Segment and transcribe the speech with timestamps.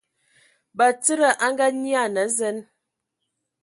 [0.77, 2.57] Batsidi a Ngaanyian a zen.